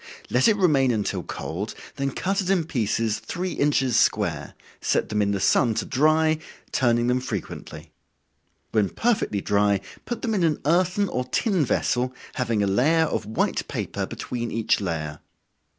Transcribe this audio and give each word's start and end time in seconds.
Let 0.31 0.47
it 0.47 0.55
remain 0.57 0.89
until 0.89 1.21
cold, 1.21 1.75
then 1.97 2.09
cut 2.09 2.41
it 2.41 2.49
in 2.49 2.63
pieces 2.63 3.19
three 3.19 3.51
inches 3.51 3.95
square, 3.99 4.55
set 4.81 5.09
them 5.09 5.21
in 5.21 5.29
the 5.29 5.39
sun 5.39 5.75
to 5.75 5.85
dry, 5.85 6.39
turning 6.71 7.05
them 7.05 7.19
frequently. 7.19 7.91
When 8.71 8.89
perfectly 8.89 9.41
dry, 9.41 9.79
put 10.07 10.23
them 10.23 10.33
in 10.33 10.43
an 10.43 10.59
earthen 10.65 11.07
or 11.07 11.25
tin 11.25 11.63
vessel, 11.63 12.15
having 12.33 12.63
a 12.63 12.65
layer 12.65 13.05
of 13.05 13.27
white 13.27 13.67
paper 13.67 14.07
between 14.07 14.49
each 14.49 14.81
layer. 14.81 15.19